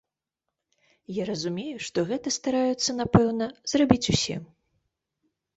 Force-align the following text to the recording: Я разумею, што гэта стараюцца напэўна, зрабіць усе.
Я 1.15 1.23
разумею, 1.31 1.77
што 1.87 2.05
гэта 2.11 2.27
стараюцца 2.37 2.97
напэўна, 3.03 3.45
зрабіць 3.75 4.11
усе. 4.15 4.35